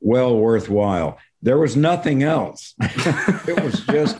well 0.00 0.36
worthwhile. 0.36 1.18
There 1.42 1.58
was 1.58 1.76
nothing 1.76 2.22
else. 2.22 2.74
it 2.80 3.62
was 3.62 3.80
just 3.86 4.18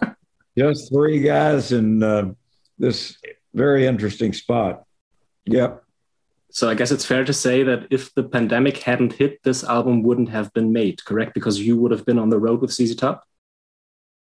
just 0.56 0.92
three 0.92 1.20
guys 1.20 1.72
in 1.72 2.02
uh, 2.02 2.32
this 2.78 3.18
very 3.54 3.86
interesting 3.86 4.32
spot. 4.32 4.84
Yep. 5.46 5.82
So 6.50 6.70
I 6.70 6.74
guess 6.74 6.90
it's 6.90 7.04
fair 7.04 7.24
to 7.24 7.32
say 7.32 7.62
that 7.64 7.86
if 7.90 8.14
the 8.14 8.22
pandemic 8.22 8.78
hadn't 8.78 9.12
hit, 9.12 9.42
this 9.42 9.62
album 9.62 10.02
wouldn't 10.02 10.30
have 10.30 10.52
been 10.54 10.72
made, 10.72 11.04
correct? 11.04 11.34
Because 11.34 11.60
you 11.60 11.76
would 11.76 11.90
have 11.90 12.06
been 12.06 12.18
on 12.18 12.30
the 12.30 12.38
road 12.38 12.62
with 12.62 12.72
ZZ 12.72 12.96
Top. 12.96 13.24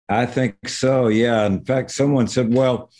I 0.08 0.26
think 0.26 0.68
so. 0.68 1.08
Yeah. 1.08 1.46
In 1.46 1.64
fact, 1.64 1.90
someone 1.90 2.28
said, 2.28 2.52
"Well, 2.52 2.90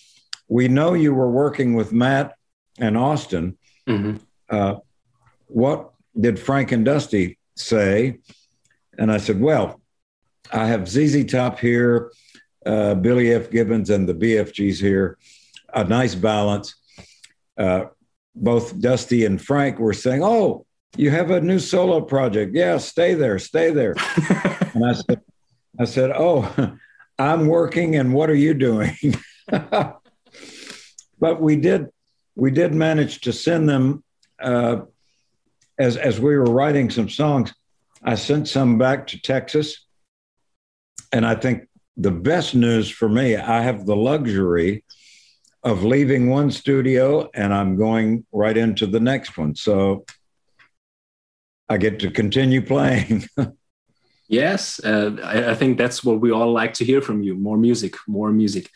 we 0.48 0.68
know 0.68 0.94
you 0.94 1.14
were 1.14 1.30
working 1.30 1.74
with 1.74 1.92
Matt 1.92 2.34
and 2.78 2.96
Austin. 2.96 3.58
Mm-hmm. 3.86 4.16
Uh, 4.48 4.76
what 5.46 5.90
did 6.18 6.38
Frank 6.38 6.72
and 6.72 6.84
Dusty 6.84 7.38
say?" 7.56 8.18
And 8.98 9.10
I 9.10 9.18
said, 9.18 9.40
"Well, 9.40 9.80
I 10.52 10.66
have 10.66 10.88
ZZ 10.88 11.24
Top 11.24 11.58
here, 11.58 12.12
uh, 12.66 12.94
Billy 12.94 13.32
F. 13.32 13.50
Gibbons, 13.50 13.90
and 13.90 14.08
the 14.08 14.14
BFGs 14.14 14.80
here. 14.80 15.18
A 15.74 15.84
nice 15.84 16.14
balance." 16.14 16.74
Uh, 17.56 17.86
both 18.34 18.78
Dusty 18.80 19.24
and 19.24 19.40
Frank 19.40 19.78
were 19.78 19.92
saying, 19.92 20.22
"Oh, 20.22 20.66
you 20.96 21.10
have 21.10 21.30
a 21.30 21.40
new 21.40 21.58
solo 21.58 22.00
project? 22.00 22.54
Yeah, 22.54 22.78
stay 22.78 23.14
there, 23.14 23.38
stay 23.38 23.70
there." 23.70 23.94
and 24.74 24.84
I 24.84 24.94
said, 24.94 25.20
"I 25.78 25.84
said, 25.84 26.12
oh, 26.14 26.76
I'm 27.18 27.46
working, 27.46 27.96
and 27.96 28.14
what 28.14 28.30
are 28.30 28.34
you 28.34 28.54
doing?" 28.54 28.96
but 31.20 31.40
we 31.40 31.56
did, 31.56 31.88
we 32.36 32.50
did 32.50 32.74
manage 32.74 33.20
to 33.22 33.32
send 33.32 33.68
them 33.68 34.04
uh, 34.40 34.82
as 35.78 35.96
as 35.96 36.20
we 36.20 36.36
were 36.36 36.44
writing 36.44 36.90
some 36.90 37.08
songs. 37.08 37.52
I 38.02 38.14
sent 38.14 38.48
some 38.48 38.78
back 38.78 39.08
to 39.08 39.20
Texas, 39.20 39.86
and 41.12 41.26
I 41.26 41.34
think 41.34 41.68
the 41.96 42.12
best 42.12 42.54
news 42.54 42.88
for 42.88 43.08
me, 43.08 43.36
I 43.36 43.60
have 43.62 43.84
the 43.84 43.96
luxury 43.96 44.84
of 45.64 45.84
leaving 45.84 46.30
one 46.30 46.50
studio 46.50 47.28
and 47.34 47.52
I'm 47.52 47.76
going 47.76 48.24
right 48.32 48.56
into 48.56 48.86
the 48.86 49.00
next 49.00 49.36
one. 49.36 49.56
So 49.56 50.04
I 51.68 51.76
get 51.76 51.98
to 52.00 52.10
continue 52.10 52.62
playing. 52.62 53.26
yes, 54.28 54.80
uh, 54.82 55.16
I, 55.22 55.50
I, 55.50 55.54
think 55.54 55.76
that's 55.76 56.02
what 56.04 56.20
we 56.20 56.30
all 56.30 56.52
like 56.52 56.74
to 56.74 56.84
hear 56.84 57.02
from 57.02 57.22
you: 57.22 57.34
more 57.34 57.58
music, 57.58 57.94
more 58.06 58.30
music. 58.30 58.70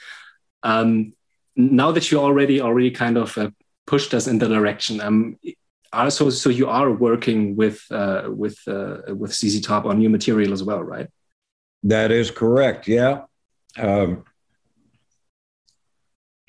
Um, 0.62 1.14
now 1.56 1.92
that 1.92 2.11
you 2.11 2.18
already 2.18 2.61
already 2.61 2.90
kind 2.90 3.16
of 3.16 3.38
uh, 3.38 3.50
pushed 3.87 4.12
us 4.12 4.26
in 4.26 4.38
the 4.38 4.49
direction, 4.49 5.00
um, 5.00 5.38
also 5.92 6.30
so 6.30 6.49
you 6.49 6.68
are 6.68 6.90
working 6.90 7.56
with 7.56 7.84
uh, 7.90 8.25
with 8.28 8.58
uh, 8.66 9.14
with 9.14 9.34
ZZ 9.34 9.61
Top 9.61 9.84
on 9.84 9.99
new 9.99 10.11
material 10.11 10.52
as 10.52 10.62
well, 10.62 10.82
right? 10.82 11.08
That 11.84 12.11
is 12.11 12.30
correct. 12.30 12.88
Yeah. 12.88 13.25
Um, 13.78 14.25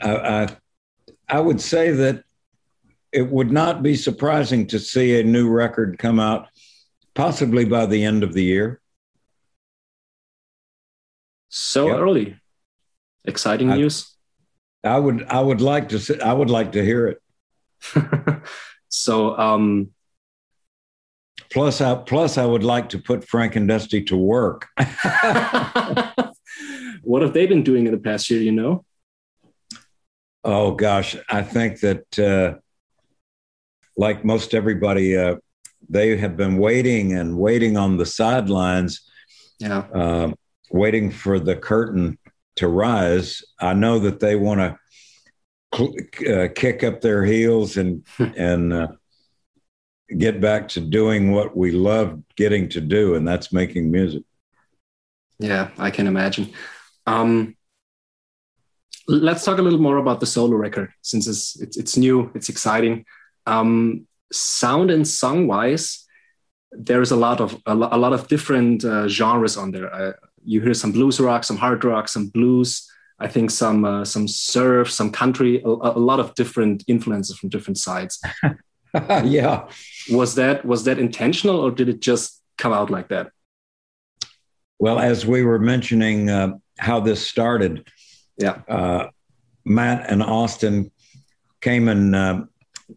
I, 0.02 0.50
I 1.30 1.40
would 1.40 1.62
say 1.62 1.92
that 1.92 2.24
it 3.12 3.30
would 3.30 3.52
not 3.52 3.84
be 3.84 3.96
surprising 3.96 4.68
to 4.68 4.80
see 4.80 5.20
a 5.20 5.24
new 5.24 5.50
record 5.50 5.98
come 5.98 6.20
out 6.20 6.48
possibly 7.14 7.66
by 7.66 7.86
the 7.86 8.04
end 8.04 8.24
of 8.24 8.34
the 8.34 8.44
year. 8.44 8.82
So 11.50 11.88
yep. 11.88 11.98
early. 11.98 12.38
Exciting 13.26 13.72
I, 13.72 13.78
news. 13.78 14.14
I 14.84 15.00
would 15.00 15.24
I 15.28 15.40
would 15.40 15.62
like 15.62 15.90
to 15.90 16.00
see, 16.00 16.20
I 16.20 16.34
would 16.34 16.50
like 16.50 16.74
to 16.74 16.84
hear 16.84 17.08
it. 17.08 17.22
so 18.94 19.36
um 19.40 19.90
plus 21.52 21.82
I 21.82 21.96
plus 21.96 22.38
I 22.38 22.46
would 22.46 22.64
like 22.64 22.90
to 22.90 23.00
put 23.00 23.28
Frank 23.28 23.56
and 23.56 23.68
Dusty 23.68 24.04
to 24.04 24.16
work. 24.16 24.68
what 27.02 27.24
have 27.24 27.34
they 27.34 27.48
been 27.48 27.64
doing 27.64 27.88
in 27.88 27.92
the 27.92 28.00
past 28.00 28.30
year, 28.30 28.40
you 28.40 28.52
know? 28.52 28.86
Oh 30.44 30.72
gosh, 30.76 31.16
I 31.28 31.42
think 31.42 31.80
that 31.80 32.20
uh, 32.20 32.60
like 33.98 34.24
most 34.24 34.54
everybody, 34.54 35.18
uh, 35.18 35.38
they 35.90 36.16
have 36.18 36.38
been 36.38 36.58
waiting 36.58 37.14
and 37.14 37.38
waiting 37.38 37.78
on 37.78 37.98
the 37.98 38.06
sidelines, 38.06 39.10
yeah, 39.58 39.86
uh, 39.94 40.32
waiting 40.70 41.10
for 41.10 41.40
the 41.40 41.56
curtain 41.56 42.20
to 42.58 42.68
rise. 42.68 43.42
I 43.60 43.74
know 43.74 43.98
that 44.00 44.20
they 44.20 44.36
want 44.36 44.60
to 44.60 44.78
uh, 45.74 46.48
kick 46.56 46.84
up 46.84 47.02
their 47.02 47.24
heels 47.24 47.78
and 47.78 48.06
and 48.36 48.74
uh, 48.74 48.88
get 50.18 50.40
back 50.40 50.68
to 50.70 50.80
doing 50.80 51.32
what 51.32 51.56
we 51.56 51.72
love 51.72 52.22
getting 52.36 52.70
to 52.70 52.82
do, 52.82 53.16
and 53.16 53.28
that's 53.28 53.52
making 53.52 53.92
music. 53.92 54.24
Yeah, 55.40 55.70
I 55.78 55.92
can 55.92 56.08
imagine. 56.08 56.54
Um, 57.06 57.56
let's 59.08 59.44
talk 59.44 59.58
a 59.58 59.62
little 59.62 59.82
more 59.82 59.98
about 59.98 60.20
the 60.20 60.26
solo 60.26 60.56
record 60.56 60.94
since 61.02 61.28
it's 61.28 61.60
it's, 61.60 61.78
it's 61.78 61.98
new, 61.98 62.32
it's 62.36 62.50
exciting. 62.50 63.06
Um, 63.46 64.08
sound 64.32 64.92
and 64.92 65.08
song 65.08 65.48
wise, 65.48 66.06
there's 66.72 67.12
a 67.12 67.16
lot 67.16 67.42
of 67.42 67.62
a, 67.66 67.74
a 67.74 67.98
lot 67.98 68.14
of 68.14 68.28
different 68.28 68.86
uh, 68.86 69.08
genres 69.08 69.58
on 69.58 69.72
there. 69.72 69.94
Uh, 69.94 70.14
you 70.46 70.62
hear 70.62 70.74
some 70.74 70.92
blues 70.92 71.20
rock, 71.20 71.44
some 71.44 71.58
hard 71.58 71.84
rock, 71.84 72.08
some 72.08 72.28
blues. 72.28 72.90
I 73.20 73.28
think 73.28 73.52
some 73.52 73.86
uh, 73.86 74.06
some 74.06 74.28
surf, 74.28 74.92
some 74.92 75.12
country, 75.12 75.62
a, 75.64 75.70
a, 75.70 76.00
lot 76.00 76.20
of 76.20 76.34
different 76.36 76.84
influences 76.88 77.38
from 77.38 77.50
different 77.50 77.78
sides. 77.78 78.22
yeah. 79.24 79.68
Was 80.12 80.36
that 80.36 80.66
was 80.66 80.84
that 80.86 81.00
intentional 81.00 81.60
or 81.60 81.72
did 81.72 81.90
it 81.90 82.00
just 82.00 82.42
come 82.58 82.74
out 82.74 82.90
like 82.90 83.10
that? 83.10 83.32
Well, 84.80 85.00
as 85.00 85.26
we 85.26 85.44
were 85.44 85.60
mentioning 85.60 86.30
uh, 86.30 86.54
how 86.80 87.00
this 87.00 87.26
started, 87.26 87.88
yeah. 88.38 88.62
Uh, 88.68 89.10
Matt 89.66 90.10
and 90.10 90.22
Austin 90.22 90.92
came 91.62 91.88
and 91.88 92.16
uh, 92.16 92.44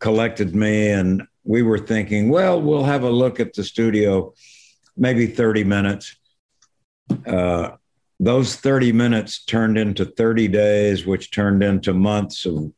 collected 0.00 0.54
me, 0.54 0.88
and 0.88 1.23
we 1.44 1.62
were 1.62 1.78
thinking, 1.78 2.28
well, 2.28 2.61
we'll 2.61 2.85
have 2.85 3.04
a 3.04 3.11
look 3.11 3.38
at 3.38 3.54
the 3.54 3.62
studio, 3.62 4.35
maybe 4.96 5.26
30 5.26 5.64
minutes. 5.64 6.16
Uh, 7.25 7.70
those 8.18 8.56
30 8.56 8.92
minutes 8.92 9.44
turned 9.44 9.76
into 9.76 10.04
30 10.04 10.49
days, 10.49 11.06
which 11.06 11.30
turned 11.30 11.62
into 11.62 11.92
months 11.92 12.46
of, 12.46 12.73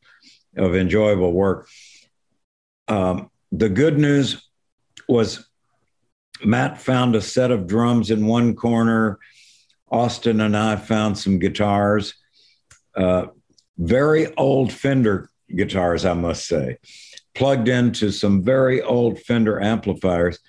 of 0.57 0.75
enjoyable 0.75 1.31
work. 1.31 1.67
Um, 2.87 3.29
the 3.51 3.69
good 3.69 3.97
news 3.97 4.45
was 5.07 5.47
Matt 6.43 6.81
found 6.81 7.15
a 7.15 7.21
set 7.21 7.51
of 7.51 7.67
drums 7.67 8.11
in 8.11 8.25
one 8.25 8.55
corner. 8.55 9.19
Austin 9.91 10.41
and 10.41 10.55
I 10.55 10.75
found 10.75 11.17
some 11.17 11.39
guitars. 11.39 12.13
Uh, 12.95 13.27
very 13.77 14.33
old 14.35 14.71
Fender 14.71 15.29
guitars, 15.55 16.05
I 16.05 16.13
must 16.13 16.47
say, 16.47 16.77
plugged 17.33 17.67
into 17.67 18.11
some 18.11 18.43
very 18.43 18.81
old 18.81 19.19
Fender 19.19 19.61
amplifiers. 19.61 20.39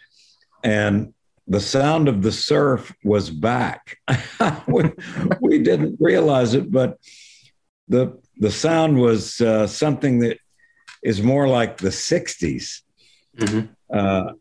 And 0.62 1.14
the 1.50 1.61
sound 1.61 2.09
of 2.09 2.23
the 2.23 2.30
surf 2.30 2.95
was 3.02 3.28
back. 3.28 3.99
we, 4.69 4.85
we, 5.40 5.59
didn't 5.59 5.97
realize 5.99 6.54
it, 6.54 6.71
but 6.71 6.99
the, 7.88 8.16
the 8.37 8.52
sound 8.52 8.99
was 8.99 9.40
uh, 9.40 9.66
something 9.66 10.21
that 10.21 10.38
is 11.02 11.21
more 11.21 11.49
like 11.49 11.76
the 11.76 11.88
60s. 11.88 12.83
Mm-hmm. 13.37 13.66
Uh, 13.92 14.33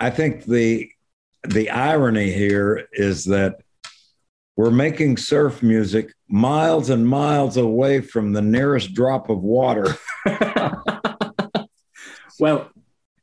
I 0.00 0.08
think 0.10 0.44
the 0.44 0.90
the 1.46 1.68
irony 1.68 2.32
here 2.32 2.88
is 2.92 3.26
that 3.26 3.60
we're 4.56 4.70
making 4.70 5.18
surf 5.18 5.62
music 5.62 6.14
miles 6.26 6.88
and 6.88 7.06
miles 7.06 7.58
away 7.58 8.00
from 8.00 8.32
the 8.32 8.40
nearest 8.40 8.94
drop 8.94 9.28
of 9.28 9.42
water. 9.42 9.94
well, 12.40 12.70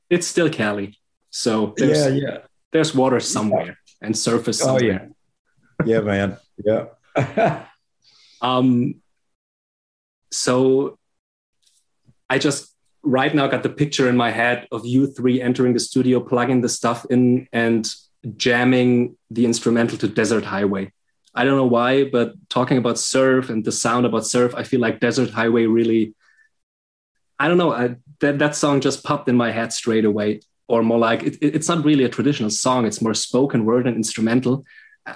it's 0.08 0.28
still 0.28 0.52
Cali. 0.52 1.00
So 1.32 1.74
there's, 1.78 1.98
yeah, 1.98 2.30
yeah. 2.30 2.38
There's 2.72 2.96
water 2.96 3.20
somewhere 3.20 3.78
and 4.02 4.18
surface 4.18 4.60
somewhere. 4.60 5.10
Oh, 5.12 5.86
yeah. 5.86 5.96
yeah, 5.96 6.02
man. 6.02 6.38
Yeah. 6.64 7.66
um, 8.42 9.02
so 10.32 10.98
I 12.30 12.38
just 12.38 12.74
right 13.04 13.34
now 13.34 13.48
got 13.48 13.64
the 13.64 13.70
picture 13.70 14.08
in 14.08 14.16
my 14.16 14.32
head 14.32 14.68
of 14.72 14.86
you 14.86 15.08
three 15.08 15.42
entering 15.42 15.74
the 15.74 15.80
studio, 15.80 16.20
plugging 16.20 16.62
the 16.62 16.70
stuff 16.70 17.06
in, 17.10 17.48
and 17.52 17.88
jamming 18.38 19.18
the 19.30 19.46
instrumental 19.46 19.98
to 19.98 20.08
Desert 20.08 20.46
Highway. 20.46 20.92
I 21.34 21.44
don't 21.46 21.56
know 21.56 21.66
why, 21.66 22.06
but 22.06 22.34
talking 22.50 22.78
about 22.78 23.00
surf 23.00 23.50
and 23.50 23.64
the 23.64 23.72
sound 23.72 24.06
about 24.06 24.26
surf, 24.26 24.54
I 24.56 24.64
feel 24.64 24.80
like 24.80 25.00
Desert 25.00 25.30
Highway 25.30 25.66
really. 25.66 26.14
I 27.40 27.48
don't 27.48 27.58
know. 27.58 27.74
I, 27.74 27.96
that 28.20 28.38
that 28.40 28.56
song 28.56 28.82
just 28.82 29.04
popped 29.04 29.28
in 29.28 29.36
my 29.36 29.52
head 29.52 29.74
straight 29.74 30.06
away, 30.06 30.42
or 30.72 30.84
more 30.84 30.98
like 30.98 31.22
it, 31.24 31.38
it's 31.42 31.68
not 31.68 31.84
really 31.84 32.06
a 32.06 32.10
traditional 32.10 32.50
song. 32.50 32.86
It's 32.86 33.02
more 33.02 33.14
spoken 33.14 33.66
word 33.66 33.86
and 33.88 33.98
instrumental. 33.98 34.64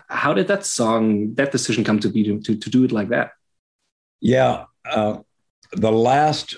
How 0.10 0.34
did 0.34 0.48
that 0.48 0.66
song, 0.66 1.36
that 1.36 1.52
decision 1.52 1.84
come 1.84 2.00
to 2.00 2.10
be 2.10 2.24
to, 2.24 2.40
to, 2.42 2.58
to 2.58 2.70
do 2.70 2.84
it 2.84 2.92
like 2.92 3.10
that? 3.10 3.32
Yeah, 4.20 4.66
uh, 4.90 5.20
the 5.72 5.92
last 5.92 6.58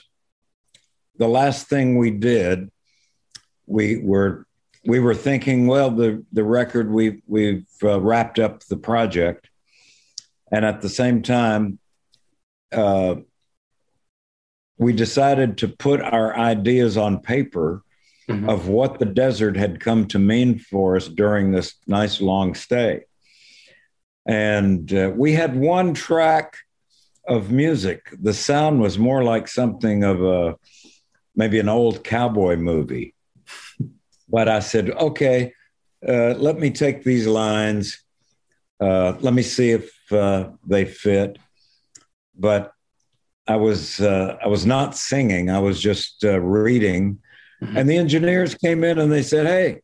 the 1.17 1.27
last 1.27 1.67
thing 1.67 1.97
we 1.97 2.11
did, 2.11 2.71
we 3.65 3.97
were 3.97 4.45
we 4.85 4.99
were 4.99 5.15
thinking, 5.15 5.67
well, 5.67 5.91
the 5.91 6.25
the 6.31 6.43
record 6.43 6.89
we 6.89 7.21
we've 7.27 7.67
uh, 7.83 7.99
wrapped 7.99 8.39
up 8.39 8.63
the 8.63 8.77
project, 8.77 9.49
and 10.51 10.65
at 10.65 10.81
the 10.81 10.89
same 10.89 11.21
time, 11.21 11.79
uh, 12.71 13.15
we 14.77 14.93
decided 14.93 15.57
to 15.59 15.67
put 15.67 16.01
our 16.01 16.35
ideas 16.35 16.97
on 16.97 17.19
paper 17.19 17.83
mm-hmm. 18.29 18.49
of 18.49 18.67
what 18.67 18.99
the 18.99 19.05
desert 19.05 19.57
had 19.57 19.79
come 19.79 20.07
to 20.07 20.19
mean 20.19 20.59
for 20.59 20.95
us 20.95 21.07
during 21.07 21.51
this 21.51 21.75
nice 21.87 22.21
long 22.21 22.53
stay, 22.53 23.05
and 24.27 24.93
uh, 24.93 25.11
we 25.15 25.33
had 25.33 25.55
one 25.55 25.93
track 25.93 26.57
of 27.27 27.51
music. 27.51 28.09
The 28.21 28.33
sound 28.33 28.81
was 28.81 28.97
more 28.97 29.23
like 29.23 29.47
something 29.47 30.03
of 30.03 30.23
a 30.23 30.55
maybe 31.35 31.59
an 31.59 31.69
old 31.69 32.03
cowboy 32.03 32.57
movie. 32.57 33.13
but 34.29 34.49
I 34.49 34.59
said, 34.59 34.89
okay, 34.91 35.53
uh, 36.05 36.33
let 36.37 36.59
me 36.59 36.71
take 36.71 37.03
these 37.03 37.27
lines. 37.27 38.03
Uh, 38.79 39.13
let 39.19 39.33
me 39.33 39.43
see 39.43 39.71
if 39.71 39.91
uh, 40.11 40.49
they 40.65 40.85
fit. 40.85 41.37
But 42.37 42.71
I 43.47 43.55
was 43.55 43.99
uh, 43.99 44.37
I 44.43 44.47
was 44.47 44.65
not 44.65 44.95
singing. 44.95 45.49
I 45.49 45.59
was 45.59 45.79
just 45.81 46.23
uh, 46.23 46.39
reading, 46.39 47.19
mm-hmm. 47.61 47.77
and 47.77 47.89
the 47.89 47.97
engineers 47.97 48.55
came 48.55 48.83
in 48.83 48.99
and 48.99 49.11
they 49.11 49.23
said, 49.23 49.45
"Hey, 49.45 49.81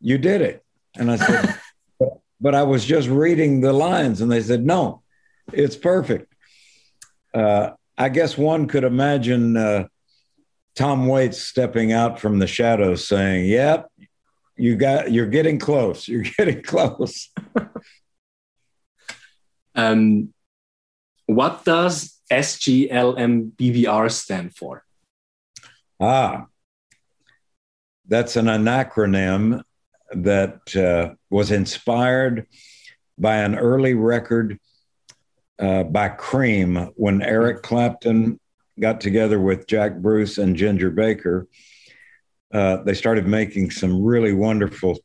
you 0.00 0.18
did 0.18 0.42
it." 0.42 0.64
And 0.96 1.10
I 1.10 1.16
said, 1.16 1.58
but, 1.98 2.18
"But 2.40 2.54
I 2.54 2.62
was 2.62 2.84
just 2.84 3.08
reading 3.08 3.60
the 3.60 3.72
lines," 3.72 4.20
and 4.20 4.30
they 4.30 4.42
said, 4.42 4.64
"No, 4.64 5.02
it's 5.52 5.76
perfect." 5.76 6.32
Uh, 7.32 7.70
I 7.96 8.08
guess 8.08 8.38
one 8.38 8.66
could 8.66 8.84
imagine 8.84 9.56
uh, 9.56 9.86
Tom 10.74 11.06
Waits 11.06 11.40
stepping 11.40 11.92
out 11.92 12.20
from 12.20 12.38
the 12.38 12.46
shadows 12.46 13.06
saying, 13.06 13.46
Yep, 13.46 13.90
you 14.56 14.76
got 14.76 15.12
you're 15.12 15.26
getting 15.26 15.58
close. 15.58 16.08
You're 16.08 16.22
getting 16.22 16.62
close. 16.62 17.30
um, 19.74 20.32
what 21.26 21.64
does 21.64 22.20
SGLMBVR 22.30 24.10
stand 24.10 24.54
for? 24.54 24.84
Ah, 26.00 26.46
that's 28.06 28.36
an 28.36 28.46
acronym 28.46 29.62
that 30.12 30.76
uh, 30.76 31.14
was 31.30 31.50
inspired 31.50 32.46
by 33.18 33.36
an 33.36 33.54
early 33.54 33.94
record 33.94 34.58
uh, 35.58 35.84
by 35.84 36.08
Cream 36.08 36.90
when 36.96 37.22
Eric 37.22 37.62
Clapton 37.62 38.38
got 38.78 39.00
together 39.00 39.40
with 39.40 39.66
Jack 39.66 39.96
Bruce 39.96 40.38
and 40.38 40.56
Ginger 40.56 40.90
Baker. 40.90 41.46
Uh, 42.52 42.78
they 42.78 42.94
started 42.94 43.26
making 43.26 43.70
some 43.70 44.02
really 44.02 44.32
wonderful 44.32 44.98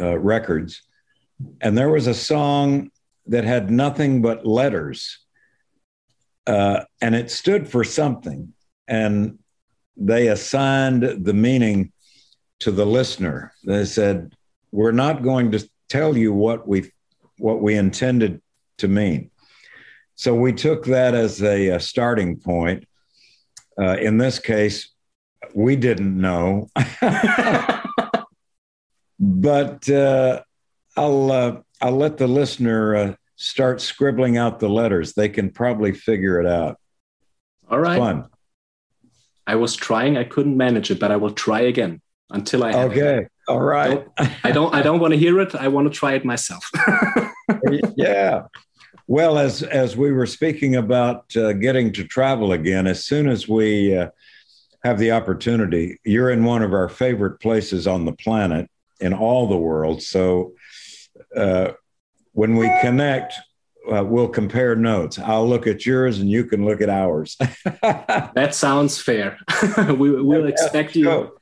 uh, 0.00 0.18
records. 0.18 0.82
And 1.60 1.76
there 1.76 1.90
was 1.90 2.06
a 2.06 2.14
song 2.14 2.90
that 3.26 3.44
had 3.44 3.70
nothing 3.70 4.22
but 4.22 4.46
letters. 4.46 5.18
Uh, 6.46 6.84
and 7.00 7.14
it 7.14 7.30
stood 7.30 7.68
for 7.68 7.84
something. 7.84 8.52
And 8.88 9.38
they 9.96 10.28
assigned 10.28 11.02
the 11.24 11.34
meaning 11.34 11.92
to 12.62 12.70
the 12.70 12.86
listener. 12.86 13.52
They 13.64 13.84
said, 13.84 14.34
We're 14.70 14.92
not 14.92 15.22
going 15.22 15.50
to 15.52 15.68
tell 15.88 16.16
you 16.16 16.32
what 16.32 16.66
we 16.66 16.90
what 17.38 17.60
we 17.60 17.74
intended 17.74 18.40
to 18.78 18.88
mean. 18.88 19.30
So 20.14 20.34
we 20.34 20.52
took 20.52 20.84
that 20.86 21.14
as 21.14 21.42
a, 21.42 21.68
a 21.68 21.80
starting 21.80 22.38
point. 22.38 22.86
Uh, 23.78 23.96
in 23.96 24.18
this 24.18 24.38
case, 24.38 24.90
we 25.54 25.74
didn't 25.76 26.16
know, 26.16 26.68
but 29.18 29.88
uh, 29.90 30.42
I'll 30.96 31.32
uh, 31.32 31.56
I'll 31.80 31.96
let 31.96 32.16
the 32.16 32.28
listener 32.28 32.94
uh, 32.94 33.14
start 33.34 33.80
scribbling 33.80 34.36
out 34.36 34.60
the 34.60 34.68
letters. 34.68 35.14
They 35.14 35.28
can 35.28 35.50
probably 35.50 35.92
figure 35.92 36.40
it 36.40 36.46
out. 36.46 36.78
All 37.68 37.80
right. 37.80 37.98
Fun. 37.98 38.28
I 39.46 39.56
was 39.56 39.74
trying. 39.74 40.16
I 40.16 40.22
couldn't 40.22 40.56
manage 40.56 40.92
it, 40.92 41.00
but 41.00 41.10
I 41.10 41.16
will 41.16 41.32
try 41.32 41.62
again 41.62 42.00
until 42.32 42.64
I. 42.64 42.72
okay. 42.72 43.18
It. 43.18 43.32
All 43.48 43.60
right. 43.60 44.06
I 44.44 44.52
don't. 44.52 44.74
I 44.74 44.82
don't 44.82 45.00
want 45.00 45.12
to 45.12 45.18
hear 45.18 45.40
it. 45.40 45.54
I 45.54 45.68
want 45.68 45.92
to 45.92 45.96
try 45.96 46.14
it 46.14 46.24
myself. 46.24 46.70
yeah. 47.96 48.42
Well, 49.06 49.38
as 49.38 49.62
as 49.62 49.96
we 49.96 50.12
were 50.12 50.26
speaking 50.26 50.76
about 50.76 51.36
uh, 51.36 51.52
getting 51.52 51.92
to 51.94 52.04
travel 52.04 52.52
again, 52.52 52.86
as 52.86 53.04
soon 53.04 53.28
as 53.28 53.48
we 53.48 53.96
uh, 53.96 54.10
have 54.84 54.98
the 54.98 55.12
opportunity, 55.12 55.98
you're 56.04 56.30
in 56.30 56.44
one 56.44 56.62
of 56.62 56.72
our 56.72 56.88
favorite 56.88 57.40
places 57.40 57.86
on 57.86 58.04
the 58.04 58.12
planet 58.12 58.70
in 59.00 59.12
all 59.12 59.48
the 59.48 59.56
world. 59.56 60.02
So 60.02 60.54
uh, 61.36 61.72
when 62.32 62.56
we 62.56 62.70
connect, 62.80 63.34
uh, 63.92 64.04
we'll 64.04 64.28
compare 64.28 64.76
notes. 64.76 65.18
I'll 65.18 65.48
look 65.48 65.66
at 65.66 65.84
yours, 65.84 66.18
and 66.18 66.30
you 66.30 66.44
can 66.44 66.64
look 66.64 66.80
at 66.80 66.88
ours. 66.88 67.36
that 67.82 68.54
sounds 68.54 69.00
fair. 69.00 69.38
we, 69.96 70.10
will 70.22 70.46
expect 70.46 70.94
you. 70.94 71.36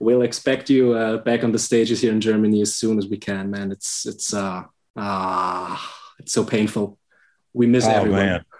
We'll 0.00 0.22
expect 0.22 0.70
you 0.70 0.94
uh, 0.94 1.18
back 1.18 1.44
on 1.44 1.52
the 1.52 1.58
stages 1.58 2.00
here 2.00 2.10
in 2.10 2.20
Germany 2.20 2.62
as 2.62 2.74
soon 2.74 2.98
as 2.98 3.06
we 3.06 3.18
can, 3.18 3.50
man. 3.50 3.70
It's 3.70 4.06
it's 4.06 4.34
uh 4.34 4.64
ah 4.96 5.96
it's 6.18 6.32
so 6.32 6.44
painful. 6.44 6.98
We 7.52 7.66
miss 7.66 7.86
oh, 7.86 7.90
everyone. 7.90 8.26
Man. 8.26 8.44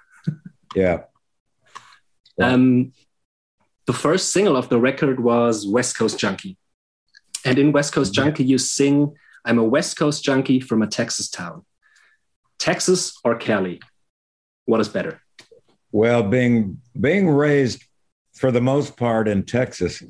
Yeah. 0.76 0.98
Um, 2.40 2.92
the 3.86 3.92
first 3.92 4.30
single 4.30 4.56
of 4.56 4.68
the 4.68 4.78
record 4.78 5.18
was 5.18 5.66
West 5.66 5.98
Coast 5.98 6.16
Junkie. 6.16 6.56
And 7.44 7.58
in 7.58 7.72
West 7.72 7.92
Coast 7.92 8.16
yeah. 8.16 8.22
Junkie, 8.22 8.44
you 8.44 8.56
sing, 8.56 9.16
I'm 9.44 9.58
a 9.58 9.64
West 9.64 9.96
Coast 9.96 10.22
junkie 10.22 10.60
from 10.60 10.80
a 10.80 10.86
Texas 10.86 11.28
town. 11.28 11.64
Texas 12.60 13.18
or 13.24 13.34
Cali? 13.34 13.80
What 14.66 14.80
is 14.80 14.88
better? 14.88 15.20
Well, 15.90 16.22
being 16.22 16.80
being 16.98 17.28
raised 17.28 17.84
for 18.34 18.52
the 18.52 18.60
most 18.60 18.96
part 18.96 19.26
in 19.26 19.42
Texas, 19.42 20.02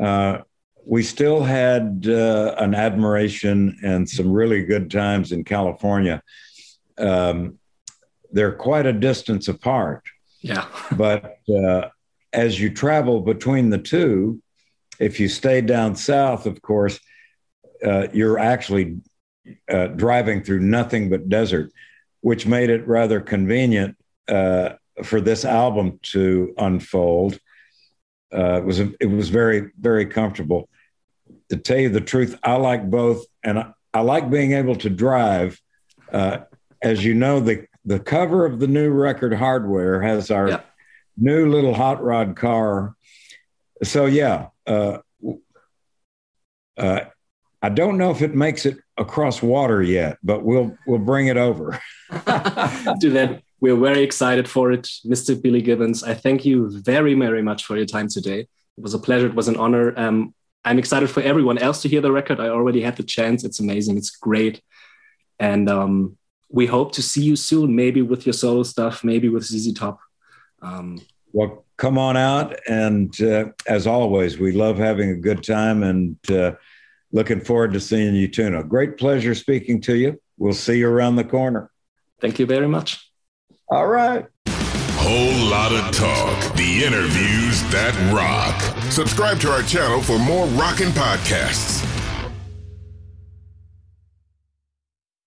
uh, 0.00 0.38
we 0.84 1.02
still 1.02 1.42
had 1.42 2.06
uh, 2.08 2.54
an 2.58 2.74
admiration 2.74 3.78
and 3.82 4.08
some 4.08 4.32
really 4.32 4.64
good 4.64 4.90
times 4.90 5.32
in 5.32 5.44
California. 5.44 6.22
Um, 6.98 7.58
they're 8.32 8.54
quite 8.54 8.86
a 8.86 8.92
distance 8.92 9.48
apart. 9.48 10.02
Yeah. 10.40 10.66
but 10.96 11.38
uh, 11.48 11.88
as 12.32 12.60
you 12.60 12.70
travel 12.70 13.20
between 13.20 13.70
the 13.70 13.78
two, 13.78 14.42
if 14.98 15.20
you 15.20 15.28
stay 15.28 15.60
down 15.60 15.96
south, 15.96 16.46
of 16.46 16.60
course, 16.62 16.98
uh, 17.84 18.08
you're 18.12 18.38
actually 18.38 18.98
uh, 19.68 19.88
driving 19.88 20.42
through 20.42 20.60
nothing 20.60 21.10
but 21.10 21.28
desert, 21.28 21.72
which 22.20 22.46
made 22.46 22.70
it 22.70 22.86
rather 22.86 23.20
convenient 23.20 23.96
uh, 24.28 24.70
for 25.02 25.20
this 25.20 25.44
album 25.44 25.98
to 26.02 26.54
unfold. 26.58 27.38
Uh, 28.32 28.58
it 28.58 28.64
was 28.64 28.80
it 28.80 29.10
was 29.10 29.28
very 29.28 29.70
very 29.78 30.06
comfortable. 30.06 30.68
To 31.50 31.56
tell 31.56 31.78
you 31.78 31.90
the 31.90 32.00
truth, 32.00 32.38
I 32.42 32.54
like 32.54 32.88
both, 32.88 33.26
and 33.42 33.58
I, 33.58 33.72
I 33.92 34.00
like 34.00 34.30
being 34.30 34.52
able 34.52 34.76
to 34.76 34.90
drive. 34.90 35.60
Uh, 36.10 36.38
as 36.80 37.04
you 37.04 37.14
know, 37.14 37.40
the 37.40 37.66
the 37.84 37.98
cover 37.98 38.46
of 38.46 38.58
the 38.58 38.66
new 38.66 38.90
record 38.90 39.34
hardware 39.34 40.00
has 40.02 40.30
our 40.30 40.48
yeah. 40.48 40.60
new 41.16 41.50
little 41.50 41.74
hot 41.74 42.02
rod 42.02 42.36
car. 42.36 42.94
So 43.82 44.06
yeah, 44.06 44.48
uh, 44.66 44.98
uh, 46.76 47.00
I 47.60 47.68
don't 47.68 47.98
know 47.98 48.10
if 48.10 48.22
it 48.22 48.34
makes 48.34 48.66
it 48.66 48.78
across 48.96 49.42
water 49.42 49.82
yet, 49.82 50.18
but 50.22 50.42
we'll 50.42 50.76
we'll 50.86 50.98
bring 50.98 51.26
it 51.26 51.36
over. 51.36 51.80
Do 52.10 53.10
that. 53.10 53.42
We're 53.62 53.76
very 53.76 54.02
excited 54.02 54.48
for 54.48 54.72
it. 54.72 54.88
Mr. 55.06 55.40
Billy 55.40 55.62
Gibbons, 55.62 56.02
I 56.02 56.14
thank 56.14 56.44
you 56.44 56.68
very, 56.80 57.14
very 57.14 57.42
much 57.42 57.64
for 57.64 57.76
your 57.76 57.86
time 57.86 58.08
today. 58.08 58.40
It 58.40 58.48
was 58.76 58.92
a 58.92 58.98
pleasure. 58.98 59.28
It 59.28 59.36
was 59.36 59.46
an 59.46 59.54
honor. 59.54 59.96
Um, 59.96 60.34
I'm 60.64 60.80
excited 60.80 61.08
for 61.08 61.22
everyone 61.22 61.58
else 61.58 61.80
to 61.82 61.88
hear 61.88 62.00
the 62.00 62.10
record. 62.10 62.40
I 62.40 62.48
already 62.48 62.82
had 62.82 62.96
the 62.96 63.04
chance. 63.04 63.44
It's 63.44 63.60
amazing. 63.60 63.98
It's 63.98 64.10
great. 64.10 64.60
And 65.38 65.70
um, 65.70 66.18
we 66.48 66.66
hope 66.66 66.90
to 66.94 67.02
see 67.02 67.22
you 67.22 67.36
soon, 67.36 67.76
maybe 67.76 68.02
with 68.02 68.26
your 68.26 68.32
solo 68.32 68.64
stuff, 68.64 69.04
maybe 69.04 69.28
with 69.28 69.44
ZZ 69.44 69.72
Top. 69.74 70.00
Um, 70.60 71.00
well, 71.32 71.64
come 71.76 71.98
on 71.98 72.16
out. 72.16 72.58
And 72.68 73.14
uh, 73.22 73.50
as 73.68 73.86
always, 73.86 74.40
we 74.40 74.50
love 74.50 74.76
having 74.76 75.10
a 75.10 75.16
good 75.16 75.44
time 75.44 75.84
and 75.84 76.16
uh, 76.32 76.54
looking 77.12 77.40
forward 77.40 77.74
to 77.74 77.80
seeing 77.80 78.16
you, 78.16 78.26
Tuna. 78.26 78.64
Great 78.64 78.98
pleasure 78.98 79.36
speaking 79.36 79.80
to 79.82 79.94
you. 79.94 80.20
We'll 80.36 80.52
see 80.52 80.78
you 80.78 80.88
around 80.88 81.14
the 81.14 81.22
corner. 81.22 81.70
Thank 82.20 82.40
you 82.40 82.46
very 82.46 82.66
much. 82.66 83.11
All 83.72 83.86
right. 83.86 84.26
Whole 84.98 85.48
lot 85.48 85.72
of 85.72 85.96
talk. 85.96 86.54
The 86.56 86.84
interviews 86.84 87.62
that 87.72 87.94
rock. 88.12 88.60
Subscribe 88.92 89.40
to 89.40 89.50
our 89.50 89.62
channel 89.62 90.02
for 90.02 90.18
more 90.18 90.46
rocking 90.48 90.90
podcasts. 90.90 91.91